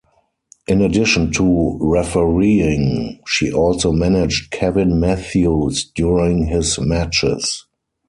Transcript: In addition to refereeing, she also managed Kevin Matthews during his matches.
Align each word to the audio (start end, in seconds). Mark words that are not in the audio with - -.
In 0.65 0.81
addition 0.81 1.31
to 1.33 1.77
refereeing, 1.79 3.19
she 3.27 3.51
also 3.53 3.91
managed 3.91 4.49
Kevin 4.49 4.99
Matthews 4.99 5.91
during 5.93 6.47
his 6.47 6.79
matches. 6.79 7.67